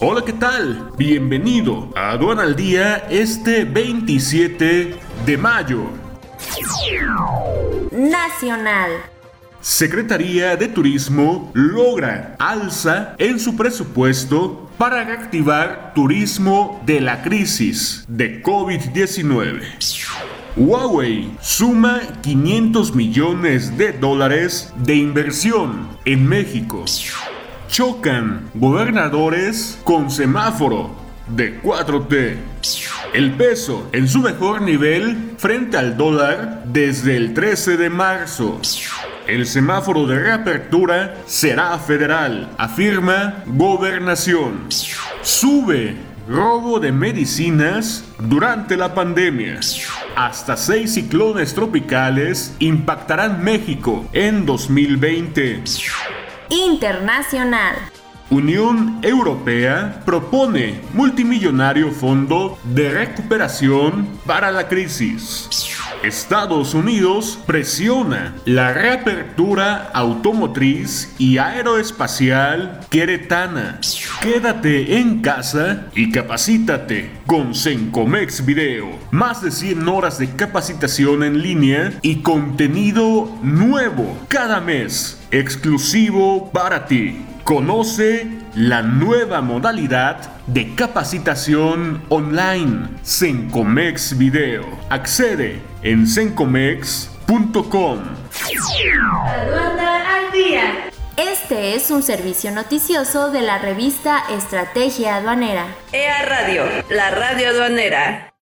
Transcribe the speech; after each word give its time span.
Hola, 0.00 0.24
¿qué 0.24 0.32
tal? 0.32 0.92
Bienvenido 0.96 1.90
a 1.96 2.10
Aduana 2.10 2.44
al 2.44 2.54
Día 2.54 3.08
este 3.10 3.64
27 3.64 4.94
de 5.26 5.36
mayo. 5.36 5.86
Nacional. 7.90 8.92
Secretaría 9.60 10.54
de 10.54 10.68
Turismo 10.68 11.50
logra 11.52 12.36
alza 12.38 13.16
en 13.18 13.40
su 13.40 13.56
presupuesto 13.56 14.70
para 14.78 15.02
reactivar 15.02 15.92
turismo 15.96 16.80
de 16.86 17.00
la 17.00 17.20
crisis 17.20 18.04
de 18.06 18.40
COVID-19. 18.40 19.62
Huawei 20.56 21.28
suma 21.40 22.02
500 22.22 22.94
millones 22.94 23.76
de 23.76 23.90
dólares 23.90 24.72
de 24.76 24.94
inversión 24.94 25.88
en 26.04 26.24
México. 26.24 26.84
Chocan 27.68 28.50
gobernadores 28.54 29.78
con 29.84 30.10
semáforo 30.10 30.90
de 31.28 31.60
4T. 31.62 32.36
El 33.12 33.32
peso 33.34 33.88
en 33.92 34.08
su 34.08 34.20
mejor 34.20 34.62
nivel 34.62 35.34
frente 35.36 35.76
al 35.76 35.96
dólar 35.96 36.62
desde 36.64 37.16
el 37.16 37.34
13 37.34 37.76
de 37.76 37.90
marzo. 37.90 38.58
El 39.26 39.46
semáforo 39.46 40.06
de 40.06 40.18
reapertura 40.18 41.16
será 41.26 41.78
federal, 41.78 42.48
afirma 42.56 43.44
Gobernación. 43.46 44.68
Sube 45.20 45.94
robo 46.26 46.80
de 46.80 46.90
medicinas 46.90 48.04
durante 48.18 48.78
la 48.78 48.94
pandemia. 48.94 49.60
Hasta 50.16 50.56
seis 50.56 50.94
ciclones 50.94 51.54
tropicales 51.54 52.54
impactarán 52.58 53.44
México 53.44 54.06
en 54.12 54.46
2020. 54.46 55.64
Internacional. 56.50 57.76
Unión 58.30 58.98
Europea 59.02 60.02
propone 60.04 60.80
multimillonario 60.92 61.90
fondo 61.90 62.58
de 62.74 62.90
recuperación 62.90 64.06
para 64.26 64.50
la 64.50 64.68
crisis. 64.68 65.48
Estados 66.02 66.74
Unidos 66.74 67.38
presiona 67.46 68.34
la 68.44 68.72
reapertura 68.72 69.90
automotriz 69.92 71.14
y 71.18 71.38
aeroespacial 71.38 72.80
queretana. 72.88 73.80
Quédate 74.20 74.98
en 74.98 75.20
casa 75.20 75.86
y 75.94 76.12
capacítate 76.12 77.10
con 77.26 77.54
Sencomex 77.54 78.44
Video. 78.44 78.90
Más 79.10 79.42
de 79.42 79.50
100 79.50 79.88
horas 79.88 80.18
de 80.18 80.30
capacitación 80.30 81.24
en 81.24 81.42
línea 81.42 81.92
y 82.02 82.16
contenido 82.16 83.36
nuevo 83.42 84.16
cada 84.28 84.60
mes, 84.60 85.17
exclusivo 85.30 86.50
para 86.52 86.86
ti. 86.86 87.24
Conoce 87.44 88.26
la 88.54 88.82
nueva 88.82 89.40
modalidad 89.40 90.36
de 90.46 90.74
capacitación 90.74 92.02
online, 92.08 92.88
Sencomex 93.02 94.16
Video. 94.18 94.64
Accede 94.90 95.62
en 95.82 96.06
sencomex.com. 96.06 97.98
al 100.06 100.32
día. 100.32 100.90
Este 101.16 101.74
es 101.74 101.90
un 101.90 102.02
servicio 102.02 102.52
noticioso 102.52 103.30
de 103.30 103.42
la 103.42 103.58
revista 103.58 104.22
Estrategia 104.30 105.16
Aduanera. 105.16 105.66
EA 105.92 106.24
Radio, 106.26 106.64
la 106.90 107.10
radio 107.10 107.48
aduanera. 107.48 108.28